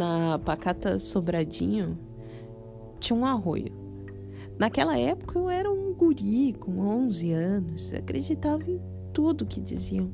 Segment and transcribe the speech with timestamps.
[0.00, 1.98] Na Pacata Sobradinho
[2.98, 3.70] tinha um arroio.
[4.58, 8.80] Naquela época eu era um guri com 11 anos, acreditava em
[9.12, 10.10] tudo que diziam,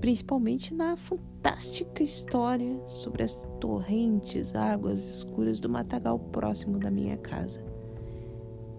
[0.00, 7.64] principalmente na fantástica história sobre as torrentes águas escuras do matagal próximo da minha casa.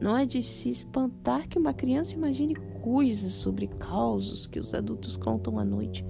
[0.01, 5.15] Não é de se espantar que uma criança imagine coisas sobre causos que os adultos
[5.15, 6.05] contam à noite.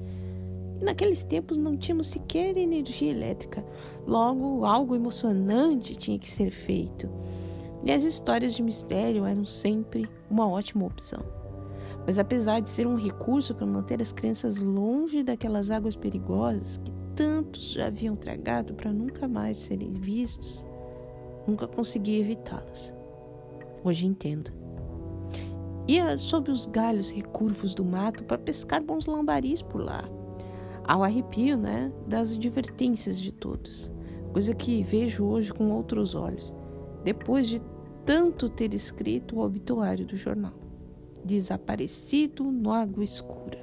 [0.82, 3.66] Naqueles tempos não tínhamos sequer energia elétrica,
[4.06, 7.10] logo algo emocionante tinha que ser feito.
[7.84, 11.24] E as histórias de mistério eram sempre uma ótima opção.
[12.06, 16.92] Mas apesar de ser um recurso para manter as crianças longe daquelas águas perigosas que
[17.16, 20.66] tantos já haviam tragado para nunca mais serem vistos,
[21.48, 22.94] nunca consegui evitá-las.
[23.84, 24.52] Hoje entendo.
[25.88, 30.04] Ia sob os galhos recurvos do mato para pescar bons lambaris por lá.
[30.88, 33.92] Ao arrepio, né, das advertências de todos.
[34.32, 36.54] Coisa que vejo hoje com outros olhos,
[37.04, 37.62] depois de
[38.06, 40.54] tanto ter escrito o obituário do jornal.
[41.24, 43.58] Desaparecido no água escura.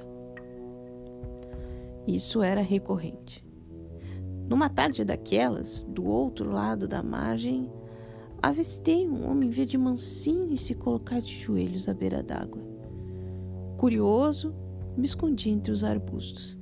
[2.09, 3.47] Isso era recorrente.
[4.49, 7.71] Numa tarde daquelas, do outro lado da margem,
[8.43, 12.61] avistei um homem vir de mansinho e se colocar de joelhos à beira d'água.
[13.77, 14.53] Curioso,
[14.97, 16.62] me escondi entre os arbustos.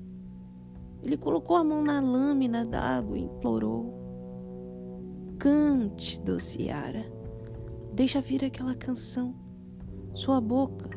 [1.02, 3.94] Ele colocou a mão na lâmina d'água e implorou:
[5.38, 7.04] Cante, doce Yara.
[7.92, 9.34] Deixa vir aquela canção.
[10.12, 10.90] Sua boca,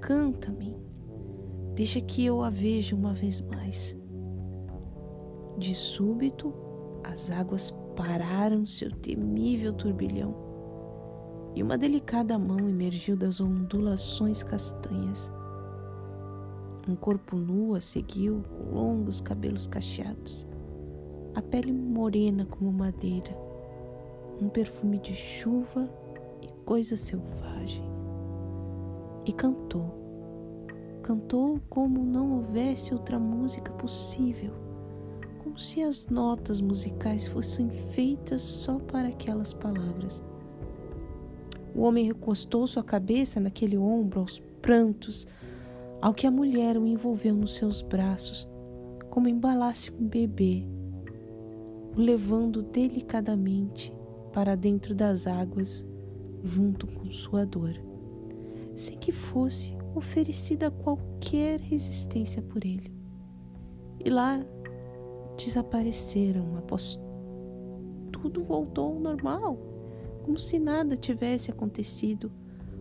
[0.00, 0.76] canta-me.
[1.74, 3.96] Deixa que eu a veja uma vez mais.
[5.56, 6.52] De súbito,
[7.04, 10.48] as águas pararam seu temível turbilhão
[11.54, 15.30] e uma delicada mão emergiu das ondulações castanhas.
[16.88, 20.46] Um corpo nu a seguiu com longos cabelos cacheados,
[21.34, 23.36] a pele morena como madeira,
[24.40, 25.88] um perfume de chuva
[26.40, 27.84] e coisa selvagem.
[29.26, 29.92] E cantou,
[31.02, 34.68] cantou como não houvesse outra música possível
[35.48, 40.22] como se as notas musicais fossem feitas só para aquelas palavras.
[41.74, 45.26] O homem recostou sua cabeça naquele ombro aos prantos,
[46.00, 48.48] ao que a mulher o envolveu nos seus braços,
[49.10, 50.64] como embalasse um bebê,
[51.96, 53.92] o levando delicadamente
[54.32, 55.84] para dentro das águas,
[56.44, 57.74] junto com sua dor,
[58.76, 62.92] sem que fosse oferecida qualquer resistência por ele.
[64.04, 64.40] E lá
[65.36, 66.98] desapareceram após
[68.12, 69.58] tudo voltou ao normal,
[70.24, 72.30] como se nada tivesse acontecido.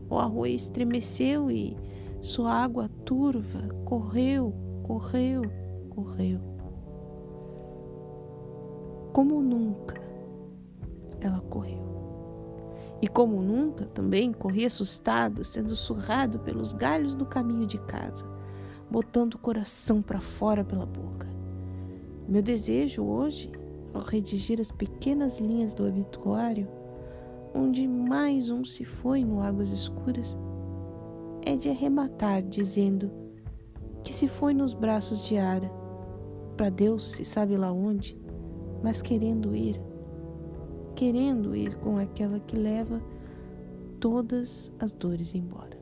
[0.10, 1.76] O arroio estremeceu e
[2.22, 4.54] sua água turva correu,
[4.84, 5.42] correu,
[5.90, 6.42] correu.
[9.14, 9.96] Como nunca
[11.22, 11.88] ela correu.
[13.02, 18.26] E como nunca também corri assustado, sendo surrado pelos galhos do caminho de casa,
[18.92, 21.30] botando o coração para fora pela boca.
[22.28, 23.50] Meu desejo hoje,
[23.94, 26.68] ao redigir as pequenas linhas do obituário,
[27.56, 30.38] onde mais um se foi no Águas Escuras,
[31.48, 33.10] é de arrematar dizendo
[34.04, 35.72] que se foi nos braços de Ara,
[36.58, 38.20] para Deus se sabe lá onde,
[38.84, 39.82] mas querendo ir,
[40.94, 43.02] querendo ir com aquela que leva
[43.98, 45.77] todas as dores embora.